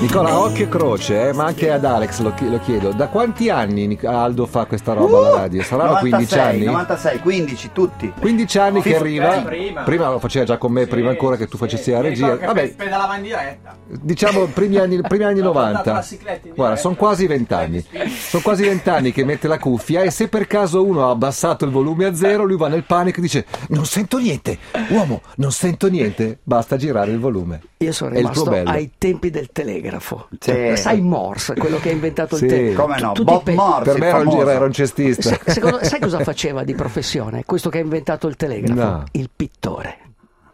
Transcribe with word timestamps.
Nicola, 0.00 0.38
occhio 0.38 0.66
e 0.66 0.68
croce, 0.68 1.28
eh, 1.28 1.32
ma 1.32 1.46
anche 1.46 1.72
ad 1.72 1.84
Alex 1.84 2.20
lo, 2.20 2.32
lo 2.38 2.60
chiedo. 2.60 2.92
Da 2.92 3.08
quanti 3.08 3.50
anni 3.50 3.98
Aldo 4.04 4.46
fa 4.46 4.64
questa 4.66 4.92
roba 4.92 5.18
alla 5.18 5.30
radio? 5.40 5.60
Saranno 5.64 5.96
15 5.98 6.36
96, 6.36 6.40
anni? 6.54 6.64
96, 6.66 7.18
15, 7.18 7.70
tutti. 7.72 8.12
15 8.20 8.58
anni 8.60 8.80
che 8.80 8.90
Sì, 8.90 8.94
arriva. 8.94 9.28
prima. 9.42 9.82
Prima 9.82 10.08
lo 10.08 10.20
faceva 10.20 10.44
già 10.44 10.56
con 10.56 10.70
me, 10.70 10.86
prima 10.86 11.10
ancora 11.10 11.34
che 11.34 11.48
tu 11.48 11.56
facessi 11.56 11.90
la 11.90 11.98
Mi 12.00 12.08
regia. 12.10 12.36
che 12.38 12.46
Vabbè, 12.46 12.68
pedalava 12.74 13.16
in 13.16 13.22
diretta. 13.22 13.76
diciamo 13.88 14.44
primi 14.46 14.76
anni, 14.76 15.00
primi 15.02 15.24
anni 15.24 15.40
Ho 15.40 15.50
portato 15.50 15.66
90. 15.90 15.92
la 15.92 16.02
cicletta 16.02 16.46
in 16.46 16.54
Guarda, 16.54 16.76
sono 16.76 16.94
quasi 16.94 17.26
20 17.26 17.54
anni. 17.54 17.84
Sono 18.28 18.42
quasi 18.44 18.62
20 18.62 18.88
anni 18.90 19.12
che 19.12 19.24
mette 19.24 19.48
la 19.48 19.58
cuffia 19.58 20.02
e 20.02 20.12
se 20.12 20.28
per 20.28 20.46
caso 20.46 20.84
uno 20.84 21.08
ha 21.08 21.10
abbassato 21.10 21.64
il 21.64 21.72
volume 21.72 22.04
a 22.04 22.14
zero, 22.14 22.44
lui 22.44 22.56
va 22.56 22.68
nel 22.68 22.84
panico 22.84 23.18
e 23.18 23.22
dice 23.22 23.46
non 23.70 23.84
sento 23.84 24.18
niente. 24.18 24.58
Uomo, 24.90 25.22
non 25.36 25.50
sento 25.50 25.88
niente. 25.88 26.38
Basta 26.44 26.76
girare 26.76 27.10
il 27.10 27.18
volume. 27.18 27.60
Io 27.80 27.92
sono 27.92 28.10
rimasto 28.14 28.50
ai 28.50 28.90
tempi 28.98 29.30
del 29.30 29.50
telegrafo. 29.52 30.28
Sì. 30.40 30.72
Sai 30.74 31.00
Morse, 31.00 31.54
quello 31.54 31.78
che 31.78 31.90
ha 31.90 31.92
inventato 31.92 32.34
Sì. 32.36 32.44
il 32.44 32.50
telegrafo. 32.50 32.82
Come 32.82 33.00
no? 33.00 33.12
Tu- 33.12 33.22
Bob 33.24 33.42
pe- 33.44 33.54
Morse, 33.54 33.90
Per 33.92 33.98
me 34.00 34.06
era 34.08 34.18
un, 34.18 34.24
famoso. 34.24 34.48
era 34.48 34.64
un 34.64 34.72
cestista. 34.72 35.22
Se- 35.28 35.40
secondo- 35.52 35.84
sai 35.84 36.00
cosa 36.00 36.18
faceva 36.20 36.64
di 36.64 36.74
professione? 36.74 37.44
Questo 37.46 37.70
che 37.70 37.78
ha 37.78 37.82
inventato 37.82 38.26
il 38.26 38.34
telegrafo? 38.36 38.80
No. 38.80 39.04
Il 39.12 39.30
pittore. 39.34 39.98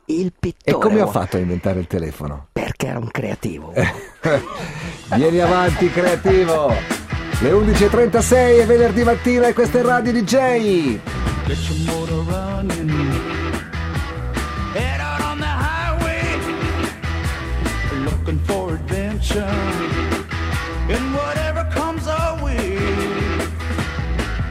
Il 0.06 0.26
E 0.26 0.32
pittore. 0.38 0.86
come 0.86 1.00
ha 1.00 1.06
fatto 1.06 1.36
a 1.36 1.40
inventare 1.40 1.80
il 1.80 1.86
telefono? 1.86 2.48
Perché 2.52 2.88
era 2.88 2.98
un 2.98 3.08
creativo. 3.10 3.72
Eh. 3.72 3.90
Vieni 5.16 5.40
avanti, 5.40 5.90
creativo. 5.90 6.68
Le 7.40 7.50
11.36 7.52 8.60
è 8.60 8.66
venerdì 8.66 9.02
mattina 9.02 9.46
e 9.48 9.54
questa 9.54 9.78
è 9.78 9.82
Radio 9.82 10.12
DJ. 10.12 10.98
Get 11.46 11.56
your 11.70 11.78
motor 11.86 12.24
running. 12.26 13.42
Looking 18.04 18.38
for 18.44 18.74
adventure. 18.74 19.44
And 20.88 21.14
whatever 21.14 21.66
comes 21.72 22.06
our 22.06 22.42
way. 22.42 22.76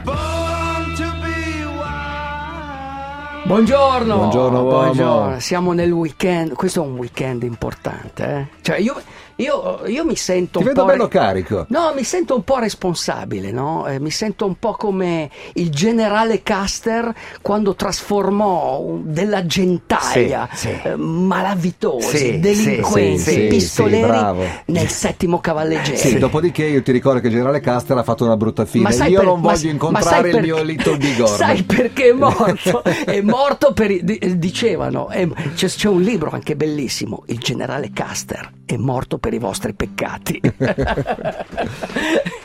Born 0.04 0.94
to 0.96 1.12
be 1.22 1.64
wild. 1.64 3.46
Buongiorno. 3.46 4.16
Buongiorno, 4.16 4.62
uomo. 4.62 4.70
Buongiorno. 4.70 5.38
Siamo 5.38 5.72
nel 5.72 5.92
weekend. 5.92 6.54
Questo 6.54 6.82
è 6.82 6.86
un 6.86 6.96
weekend 6.96 7.44
importante. 7.44 8.24
Eh? 8.24 8.46
Cioè, 8.62 8.78
io, 8.78 9.00
io- 9.36 9.80
io 9.86 10.04
mi 10.04 10.16
sento 10.16 10.58
Ti 10.60 10.64
un 10.64 10.68
vedo 10.70 10.82
po'. 10.82 10.86
bello 10.90 11.08
carico. 11.08 11.66
No, 11.68 11.92
mi 11.94 12.04
sento 12.04 12.34
un 12.34 12.44
po' 12.44 12.58
responsabile, 12.58 13.50
no? 13.50 13.86
Eh, 13.86 13.98
mi 14.00 14.10
sento 14.10 14.46
un 14.46 14.58
po' 14.58 14.72
come 14.72 15.30
il 15.54 15.70
generale 15.70 16.42
Custer 16.42 17.12
quando 17.42 17.74
trasformò 17.74 18.80
un- 18.80 19.12
della 19.12 19.44
gentaglia 19.46 20.48
Sì, 20.52 20.68
sì. 20.68 20.80
eh, 20.82 20.96
malavitosi, 20.96 22.16
Sì, 22.16 22.38
delinquenti, 22.38 23.18
sì, 23.18 23.30
sì, 23.32 23.46
pistoleri 23.48 24.48
nel 24.66 24.88
settimo 24.88 25.40
cavalleggero. 25.40 25.96
Sì, 25.96 26.18
dopodiché 26.18 26.64
io 26.64 26.82
ti 26.82 26.92
ricordo 26.92 27.20
che 27.20 27.26
il 27.26 27.32
generale 27.32 27.60
Caster 27.60 27.96
ha 27.98 28.02
fatto 28.02 28.24
una 28.24 28.36
brutta 28.36 28.64
fine. 28.64 28.90
sai 28.92 29.10
Io 29.10 29.18
per- 29.18 29.26
non 29.28 29.40
ma- 29.40 29.52
voglio 29.52 29.66
ma 29.66 29.70
incontrare 29.72 30.30
sai 30.30 30.38
il 30.40 30.42
mio 30.44 30.62
Little 30.62 30.96
Bigorno. 30.96 31.36
Sai 31.44 31.62
perché 31.64 32.10
è 32.10 32.12
morto? 32.12 32.82
è 32.84 33.20
morto 33.20 33.72
per. 33.72 33.90
i- 33.90 34.38
dicevano, 34.38 35.08
è- 35.08 35.26
c'è, 35.54 35.66
c'è 35.68 35.88
un 35.88 36.00
libro 36.02 36.30
anche 36.30 36.56
bellissimo, 36.56 37.22
Il 37.26 37.38
generale 37.38 37.90
Custer 37.94 38.50
è 38.64 38.76
morto 38.76 39.18
per 39.24 39.32
i 39.32 39.38
vostri 39.38 39.72
peccati. 39.72 40.38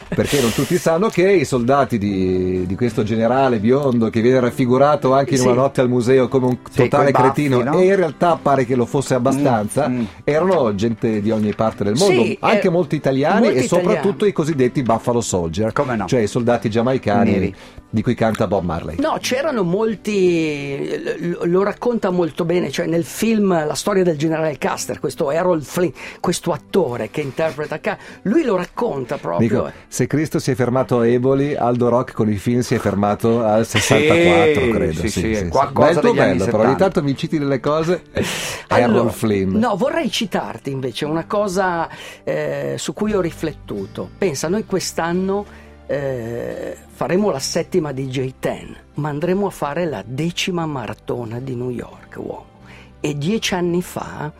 Perché 0.10 0.42
non 0.42 0.52
tutti 0.52 0.78
sanno 0.78 1.08
che 1.10 1.30
i 1.32 1.46
soldati 1.46 1.98
di, 2.00 2.66
di 2.66 2.76
questo 2.76 3.04
generale 3.04 3.60
biondo 3.60 4.10
che 4.10 4.22
viene 4.22 4.40
raffigurato 4.40 5.14
anche 5.14 5.32
in 5.36 5.38
Sì. 5.40 5.46
una 5.46 5.54
notte 5.56 5.82
al 5.82 5.90
museo 5.90 6.28
come 6.28 6.48
un 6.48 6.58
Sì, 6.70 6.82
totale 6.84 7.12
baffi, 7.12 7.24
cretino 7.44 7.62
no? 7.64 7.78
e 7.80 7.86
in 7.86 7.96
realtà 7.96 8.38
pare 8.42 8.66
che 8.66 8.76
lo 8.76 8.86
fosse 8.86 9.14
abbastanza, 9.14 9.88
Mm, 9.88 10.00
mm. 10.00 10.04
erano 10.24 10.74
gente 10.76 11.22
di 11.22 11.30
ogni 11.32 11.54
parte 11.54 11.84
del 11.84 11.94
mondo, 11.96 12.24
Sì, 12.24 12.38
anche 12.42 12.68
eh, 12.68 12.72
molti 12.72 12.96
italiani 12.96 13.46
molti 13.46 13.60
e 13.60 13.62
soprattutto 13.68 13.98
italiani. 14.26 14.30
i 14.30 14.34
cosiddetti 14.34 14.82
Buffalo 14.82 15.22
Soldier, 15.22 15.72
Come 15.74 15.96
no? 15.96 16.06
cioè 16.08 16.22
i 16.22 16.28
soldati 16.28 16.70
giamaicani 16.70 17.32
Neri. 17.32 17.56
di 17.90 18.02
cui 18.02 18.16
canta 18.16 18.48
Bob 18.48 18.64
Marley. 18.64 18.96
No, 19.00 19.18
c'erano 19.22 19.64
molti, 19.64 20.89
lo- 21.44 21.64
racconta 21.64 22.10
molto 22.10 22.45
bene, 22.45 22.72
cioè 22.72 22.88
nel 22.88 23.04
film 23.04 23.50
La 23.66 23.76
storia 23.76 24.04
del 24.04 24.17
generale 24.17 24.58
Custer, 24.58 25.00
questo 25.00 25.30
Harold 25.30 25.64
Flynn, 25.64 25.92
questo 26.20 26.52
attore 26.52 27.10
che 27.12 27.22
interpreta, 27.22 27.80
lui 28.23 28.44
lo 28.44 28.56
racconta 28.56 29.17
proprio. 29.17 29.48
Dico, 29.48 29.72
se 29.99 30.08
Cristo 30.08 30.39
si 30.39 30.52
è 30.52 30.55
fermato 30.55 30.99
a 30.99 31.08
Eboli, 31.08 31.55
Aldo 31.58 31.89
Rock 31.89 32.14
con 32.14 32.32
i 32.32 32.37
film 32.37 32.61
si 32.61 32.73
è 32.73 32.77
fermato 32.77 33.43
al 33.43 33.67
64, 33.67 34.61
Sì, 34.64 34.70
credo. 34.70 34.93
sì, 34.93 35.10
sì, 35.10 35.48
qualcosa 35.49 35.99
Bello, 35.99 36.11
degli 36.14 36.20
anni 36.21 36.37
bello, 36.37 36.45
però 36.45 36.58
ogni 36.60 36.71
70. 36.71 36.77
tanto 36.77 37.04
mi 37.04 37.17
citi 37.17 37.37
delle 37.37 37.60
cose. 37.60 38.04
Allora, 38.70 39.09
Flynn. 39.09 39.58
No, 39.58 39.76
vorrei 39.76 40.09
citarti 40.09 40.71
invece 40.71 41.04
una 41.04 41.26
cosa 41.26 41.89
eh, 42.23 42.76
su 42.77 42.93
cui 42.93 43.14
ho 43.14 43.20
riflettuto. 43.20 44.09
Pensa, 44.17 44.48
noi 44.48 44.64
quest'anno 44.65 45.45
eh, 45.86 46.77
faremo 46.88 47.30
la 47.30 47.39
settima 47.39 47.92
di 47.92 48.05
J10, 48.05 48.67
ma 48.95 49.09
andremo 49.09 49.48
a 49.48 49.49
fare 49.49 49.86
la 49.86 50.02
decima 50.05 50.65
maratona 50.65 51.42
di 51.42 51.55
New 51.55 51.71
York, 51.71 52.15
uomo. 52.15 52.45
E 53.02 53.17
dieci 53.17 53.54
anni 53.54 53.82
fa, 53.82 54.32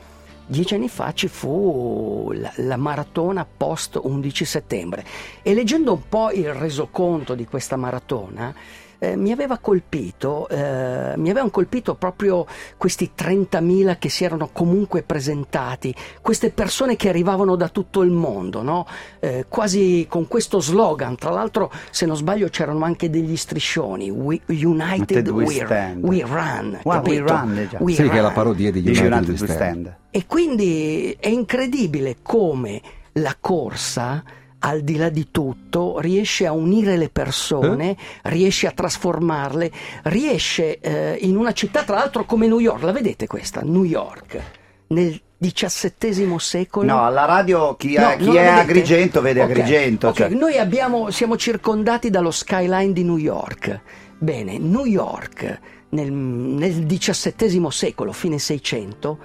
dieci 0.50 0.74
anni 0.74 0.90
fa 0.90 1.14
ci 1.14 1.28
fu 1.28 2.32
la, 2.34 2.52
la 2.58 2.78
maratona 2.78 3.46
post 3.46 4.00
11 4.02 4.46
settembre. 4.46 5.06
E 5.44 5.54
leggendo 5.54 5.94
un 5.94 6.02
po' 6.10 6.32
il 6.32 6.52
resoconto 6.54 7.36
di 7.36 7.46
questa 7.46 7.76
maratona, 7.76 8.54
eh, 9.00 9.16
mi 9.16 9.32
aveva 9.32 9.58
colpito, 9.58 10.48
eh, 10.50 11.14
mi 11.16 11.30
avevano 11.30 11.50
colpito 11.50 11.96
proprio 11.96 12.46
questi 12.78 13.12
30.000 13.18 13.98
che 13.98 14.10
si 14.10 14.24
erano 14.24 14.50
comunque 14.52 15.04
presentati, 15.04 15.94
queste 16.22 16.52
persone 16.52 16.96
che 16.96 17.10
arrivavano 17.10 17.56
da 17.56 17.70
tutto 17.70 18.02
il 18.02 18.12
mondo, 18.12 18.62
no? 18.62 18.86
Eh, 19.20 19.46
quasi 19.48 20.06
con 20.10 20.28
questo 20.28 20.60
slogan. 20.60 21.16
Tra 21.16 21.30
l'altro, 21.32 21.72
se 21.92 22.06
non 22.06 22.16
sbaglio, 22.16 22.50
c'erano 22.50 22.84
anche 22.86 23.10
degli 23.10 23.36
striscioni: 23.36 24.10
We- 24.10 24.42
United 24.48 25.28
We 25.30 25.44
we, 25.46 25.54
stand. 25.54 26.04
we 26.04 26.22
Run. 26.26 26.80
Well, 26.84 27.02
we 27.06 27.16
capito? 27.18 27.34
run. 27.34 27.70
We 27.80 27.94
Sì, 27.94 28.04
che 28.04 28.18
è 28.18 28.22
la 28.22 28.28
run. 28.28 28.34
parodia 28.34 28.72
di 28.72 28.80
United, 28.80 29.06
United 29.06 29.30
We 29.30 29.32
We 29.32 29.38
Stand. 29.38 29.56
Stand. 29.56 29.96
E 30.12 30.26
quindi 30.28 31.16
è 31.20 31.28
incredibile 31.30 32.18
come 32.22 32.82
la 33.14 33.36
corsa, 33.40 34.24
al 34.60 34.82
di 34.82 34.98
là 34.98 35.10
di 35.10 35.30
tutto, 35.32 36.00
riesce 36.00 36.46
a 36.46 36.52
unire 36.52 36.98
le 36.98 37.10
persone, 37.10 37.96
riesce 38.24 38.68
a 38.68 38.72
trasformarle, 38.72 39.72
riesce 40.04 40.80
eh, 40.80 41.18
in 41.22 41.38
una 41.38 41.54
città, 41.54 41.84
tra 41.84 41.96
l'altro 41.96 42.26
come 42.26 42.48
New 42.48 42.60
York, 42.60 42.84
la 42.84 42.92
vedete 42.92 43.26
questa? 43.28 43.62
New 43.64 43.84
York, 43.86 44.42
nel 44.88 45.20
XVII 45.42 46.36
secolo. 46.40 46.86
No, 46.86 47.06
alla 47.06 47.24
radio 47.26 47.76
chi 47.78 47.96
è, 47.96 48.02
No, 48.02 48.16
chi 48.18 48.36
è 48.36 48.44
la 48.44 48.52
vedete? 48.56 48.60
Agrigento 48.60 49.22
vede 49.22 49.42
Ok, 49.42 49.50
Agrigento. 49.50 50.08
ok, 50.10 50.16
cioè. 50.16 50.30
Noi 50.30 50.58
abbiamo, 50.58 51.10
siamo 51.12 51.38
circondati 51.38 52.10
dallo 52.10 52.32
skyline 52.32 52.92
di 52.92 53.04
New 53.04 53.18
York. 53.18 53.80
Bene, 54.18 54.58
New 54.58 54.84
York 54.84 55.60
nel, 55.92 56.12
nel 56.12 56.86
XVII 56.86 57.68
secolo, 57.72 58.12
fine 58.12 58.38
600, 58.38 59.18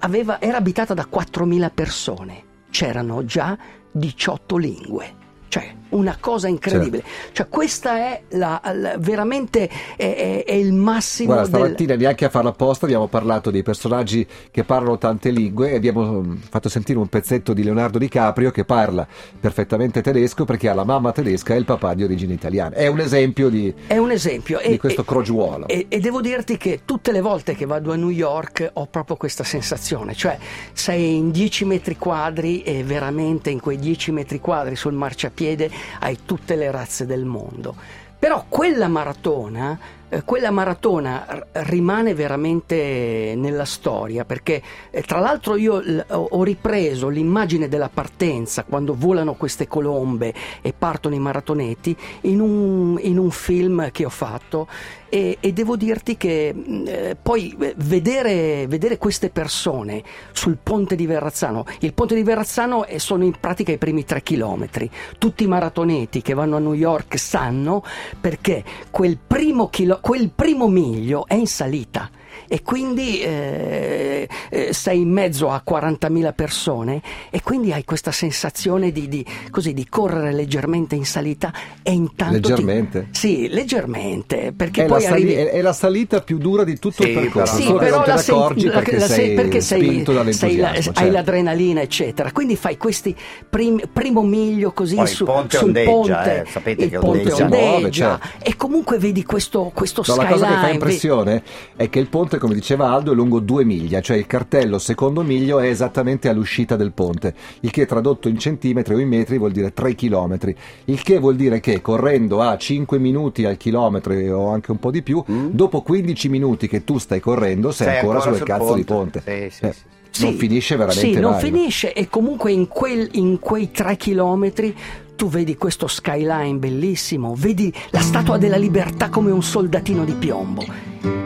aveva- 0.00 0.38
era 0.40 0.58
abitata 0.58 0.92
da 0.92 1.06
4.000 1.10 1.70
persone. 1.72 2.44
C'erano 2.70 3.24
già 3.24 3.56
18 3.98 4.58
lingue. 4.58 5.14
Cioè, 5.48 5.74
una 5.90 6.16
cosa 6.18 6.48
incredibile. 6.48 7.02
Cioè, 7.32 7.48
questa 7.48 7.96
è 7.98 8.22
la, 8.30 8.60
la- 8.74 8.96
veramente 8.98 9.68
è, 9.96 10.14
è- 10.14 10.44
è 10.44 10.52
il 10.52 10.72
massimo 10.72 11.34
Guarda, 11.34 11.48
del... 11.50 11.60
stamattina 11.60 11.94
neanche 11.94 12.24
a 12.24 12.28
farla 12.28 12.50
apposta 12.50 12.86
abbiamo 12.86 13.06
parlato 13.06 13.50
dei 13.50 13.62
personaggi 13.62 14.26
che 14.50 14.64
parlano 14.64 14.98
tante 14.98 15.30
lingue 15.30 15.70
e 15.70 15.76
abbiamo 15.76 16.22
mm, 16.22 16.34
fatto 16.50 16.68
sentire 16.68 16.98
un 16.98 17.08
pezzetto 17.08 17.52
di 17.52 17.62
Leonardo 17.62 17.98
DiCaprio 17.98 18.50
che 18.50 18.64
parla 18.64 19.06
perfettamente 19.40 20.02
tedesco 20.02 20.44
perché 20.44 20.68
ha 20.68 20.74
la 20.74 20.84
mamma 20.84 21.12
tedesca 21.12 21.54
e 21.54 21.58
il 21.58 21.64
papà 21.64 21.94
di 21.94 22.04
origine 22.04 22.32
italiana. 22.34 22.74
È 22.74 22.86
un 22.86 23.00
esempio 23.00 23.48
di, 23.48 23.72
È 23.86 23.96
un 23.96 24.10
esempio. 24.10 24.60
di 24.66 24.78
questo 24.78 25.04
crogiuolo. 25.04 25.66
E, 25.68 25.86
e 25.88 26.00
devo 26.00 26.20
dirti 26.20 26.56
che 26.56 26.80
tutte 26.84 27.12
le 27.12 27.20
volte 27.20 27.54
che 27.54 27.66
vado 27.66 27.92
a 27.92 27.96
New 27.96 28.10
York 28.10 28.70
ho 28.74 28.86
proprio 28.86 29.16
questa 29.16 29.44
sensazione, 29.44 30.14
cioè 30.14 30.38
sei 30.72 31.16
in 31.16 31.30
10 31.30 31.64
metri 31.64 31.96
quadri 31.96 32.62
e 32.62 32.82
veramente 32.84 33.50
in 33.50 33.60
quei 33.60 33.78
10 33.78 34.12
metri 34.12 34.40
quadri 34.40 34.76
sul 34.76 34.92
marciapiede 34.92 35.70
hai 36.00 36.20
tutte 36.24 36.56
le 36.56 36.70
razze 36.70 37.06
del 37.06 37.24
mondo. 37.24 37.74
Però 38.18 38.44
quella 38.48 38.88
maratona, 38.88 39.78
eh, 40.08 40.22
quella 40.24 40.50
maratona 40.50 41.46
rimane 41.52 42.14
veramente 42.14 43.34
nella 43.36 43.64
storia 43.64 44.24
perché 44.24 44.62
eh, 44.90 45.02
tra 45.02 45.18
l'altro 45.18 45.56
io 45.56 45.82
ho 46.08 46.42
ripreso 46.44 47.08
l'immagine 47.08 47.68
della 47.68 47.88
partenza 47.92 48.64
quando 48.64 48.94
volano 48.96 49.34
queste 49.34 49.66
colombe 49.66 50.32
e 50.62 50.72
partono 50.76 51.14
i 51.14 51.18
maratoneti 51.18 51.96
in 52.22 52.40
un, 52.40 52.98
in 53.00 53.18
un 53.18 53.30
film 53.30 53.90
che 53.90 54.04
ho 54.04 54.10
fatto 54.10 54.68
e, 55.08 55.38
e 55.40 55.52
devo 55.52 55.76
dirti 55.76 56.16
che 56.16 56.52
mh, 56.52 56.84
eh, 56.86 57.16
poi 57.20 57.56
eh, 57.60 57.74
vedere, 57.78 58.66
vedere 58.66 58.98
queste 58.98 59.30
persone 59.30 60.02
sul 60.32 60.58
ponte 60.62 60.96
di 60.96 61.06
Verrazzano, 61.06 61.64
il 61.80 61.94
ponte 61.94 62.14
di 62.14 62.22
Verrazzano 62.22 62.84
sono 62.96 63.24
in 63.24 63.34
pratica 63.38 63.72
i 63.72 63.78
primi 63.78 64.04
tre 64.04 64.22
chilometri, 64.22 64.90
tutti 65.18 65.44
i 65.44 65.46
maratoneti 65.46 66.22
che 66.22 66.34
vanno 66.34 66.56
a 66.56 66.60
New 66.60 66.74
York 66.74 67.18
sanno 67.18 67.82
perché 68.20 68.64
quel 68.90 69.18
primo, 69.24 69.68
chilo- 69.96 70.00
quel 70.00 70.30
primo 70.34 70.68
miglio 70.68 71.26
è 71.26 71.34
in 71.34 71.46
salita. 71.46 72.10
e 72.48 72.62
quindi 72.62 73.20
eh, 73.22 74.28
eh, 74.50 74.72
sei 74.72 75.00
in 75.00 75.10
mezzo 75.10 75.48
a 75.50 75.62
40.000 75.68 76.32
persone 76.34 77.00
e 77.30 77.40
quindi 77.42 77.72
hai 77.72 77.82
questa 77.84 78.12
sensazione 78.12 78.92
di, 78.92 79.08
di- 79.08 79.24
così, 79.50 79.72
di 79.72 79.88
correre 79.88 80.32
leggermente 80.32 80.94
in 80.94 81.06
salita 81.06 81.52
e 81.82 81.92
intanto... 81.92 82.34
ti- 82.40 82.48
Leggermente? 82.50 83.08
Sì, 83.10 83.48
leggermente, 83.48 84.52
perché 84.56 84.84
È 84.84 84.86
la, 84.86 84.92
poi 84.94 85.02
sali- 85.02 85.12
arrivi... 85.22 85.32
è- 85.34 85.50
è 85.50 85.60
la 85.62 85.72
salita 85.72 86.20
più 86.20 86.38
dura 86.38 86.62
di 86.62 86.78
tutto 86.78 87.02
Sì, 87.02 87.08
il 87.08 87.14
percorso, 87.14 87.56
però- 87.56 87.66
solo 87.66 87.78
che 87.78 87.90
non 87.90 88.00
ne 88.06 88.16
senti- 88.18 88.30
accorgi 88.30 88.66
la- 88.66 88.72
perché, 88.74 88.98
la- 88.98 89.06
sei 89.06 89.34
perché 89.34 89.60
sei- 89.60 89.80
spinto 89.82 90.04
sei 90.04 90.14
la- 90.14 90.20
dall'entusiasmo. 90.20 90.76
hai 90.76 90.82
certo. 90.94 91.10
l'adrenalina, 91.12 91.80
eccetera. 91.80 92.32
Quindi 92.32 92.56
fai 92.56 92.76
questi 92.76 93.16
prim- 93.48 93.88
primo 93.92 94.22
miglio 94.22 94.72
così 94.72 94.94
Poi 94.94 95.04
il 95.04 95.10
su, 95.10 95.24
ponte 95.24 95.56
sul 95.56 95.66
ondeggia, 95.68 95.90
ponte. 95.90 96.42
eh, 96.42 96.44
sapete 96.50 96.84
il 96.84 96.90
che 96.90 96.98
ponte 96.98 97.18
ondeggia. 97.18 97.44
ondeggia, 97.44 97.66
Muove, 97.66 97.90
certo. 97.90 98.26
e 98.42 98.56
comunque 98.56 98.98
vedi 98.98 99.24
questo, 99.24 99.70
questo 99.74 99.85
No, 99.86 100.02
la 100.16 100.22
skyline. 100.22 100.32
cosa 100.32 100.46
che 100.46 100.60
fa 100.66 100.68
impressione 100.72 101.42
è 101.76 101.88
che 101.88 101.98
il 101.98 102.08
ponte, 102.08 102.38
come 102.38 102.54
diceva 102.54 102.90
Aldo, 102.90 103.12
è 103.12 103.14
lungo 103.14 103.40
due 103.40 103.64
miglia, 103.64 104.00
cioè 104.00 104.16
il 104.16 104.26
cartello 104.26 104.78
secondo 104.78 105.22
miglio 105.22 105.58
è 105.60 105.68
esattamente 105.68 106.28
all'uscita 106.28 106.76
del 106.76 106.92
ponte, 106.92 107.34
il 107.60 107.70
che 107.70 107.86
tradotto 107.86 108.28
in 108.28 108.38
centimetri 108.38 108.94
o 108.94 108.98
in 108.98 109.08
metri 109.08 109.38
vuol 109.38 109.52
dire 109.52 109.72
3 109.72 109.94
chilometri, 109.94 110.54
il 110.86 111.02
che 111.02 111.18
vuol 111.18 111.36
dire 111.36 111.60
che 111.60 111.80
correndo 111.80 112.40
a 112.40 112.56
5 112.56 112.98
minuti 112.98 113.44
al 113.44 113.56
chilometro 113.56 114.14
o 114.14 114.48
anche 114.50 114.70
un 114.70 114.78
po' 114.78 114.90
di 114.90 115.02
più, 115.02 115.22
Mm. 115.30 115.48
dopo 115.50 115.82
15 115.82 116.28
minuti 116.28 116.68
che 116.68 116.84
tu 116.84 116.98
stai 116.98 117.20
correndo 117.20 117.70
sei, 117.72 117.86
Sei 117.88 117.98
ancora, 117.98 118.20
sul 118.20 118.36
sul 118.36 118.46
cazzo 118.46 118.74
di 118.74 118.84
ponte. 118.84 119.20
Sì, 119.24 119.48
sì, 119.50 119.64
Eh, 119.64 119.72
sì. 119.72 119.82
Non 120.22 120.32
Sì, 120.32 120.38
finisce 120.38 120.76
veramente 120.76 121.12
Sì, 121.12 121.20
non 121.20 121.32
mai. 121.32 121.40
finisce 121.42 121.92
e 121.92 122.08
comunque 122.08 122.50
in, 122.50 122.68
quel- 122.68 123.08
in 123.12 123.38
quei 123.38 123.70
tre 123.70 123.96
chilometri 123.96 124.74
tu 125.16 125.28
vedi 125.28 125.56
questo 125.56 125.86
skyline 125.88 126.58
bellissimo, 126.58 127.34
vedi 127.36 127.72
la 127.90 128.00
Statua 128.00 128.36
della 128.38 128.56
Libertà 128.56 129.08
come 129.08 129.30
un 129.32 129.42
soldatino 129.42 130.04
di 130.04 130.12
piombo. 130.12 130.64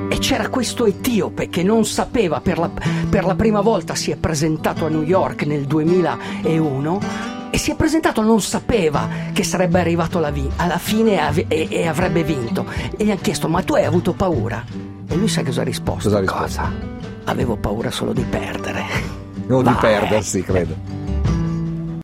E 0.09 0.19
c'era 0.19 0.49
questo 0.49 0.87
etiope 0.87 1.49
che 1.49 1.63
non 1.63 1.85
sapeva, 1.85 2.41
per 2.41 2.59
la, 2.59 2.71
per 3.09 3.25
la 3.25 3.35
prima 3.35 3.61
volta 3.61 3.95
si 3.95 4.11
è 4.11 4.17
presentato 4.17 4.87
a 4.87 4.89
New 4.89 5.03
York 5.03 5.45
nel 5.45 5.65
2001 5.67 7.01
e 7.51 7.59
si 7.59 7.71
è 7.73 7.75
presentato, 7.77 8.23
non 8.23 8.41
sapeva 8.41 9.09
che 9.33 9.43
sarebbe 9.43 9.81
arrivato 9.81 10.19
alla, 10.19 10.31
vi- 10.31 10.49
alla 10.57 10.79
fine 10.79 11.13
e, 11.13 11.19
ave- 11.19 11.45
e- 11.49 11.69
e 11.71 11.87
avrebbe 11.87 12.23
vinto. 12.23 12.65
E 12.97 13.05
gli 13.05 13.11
hanno 13.11 13.21
chiesto, 13.21 13.49
ma 13.49 13.63
tu 13.63 13.75
hai 13.75 13.85
avuto 13.85 14.13
paura? 14.13 14.65
E 15.09 15.17
lui 15.17 15.29
sa 15.29 15.43
cosa 15.43 15.63
ha 15.63 15.65
risposto? 15.65 16.09
Cosa 16.09 16.17
ha 16.19 16.21
risposto? 16.21 16.61
Avevo 17.25 17.57
paura 17.57 17.91
solo 17.91 18.13
di 18.13 18.23
perdere. 18.23 18.85
O 19.49 19.59
di 19.63 19.65
Vai. 19.65 19.77
perdersi, 19.81 20.43
credo. 20.43 20.75